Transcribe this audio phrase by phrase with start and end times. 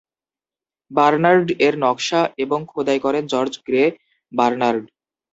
[0.91, 3.83] Bernard এর নকশা এবং খোদাই করেন জর্জ গ্রে
[4.31, 4.83] বার্নার্ড।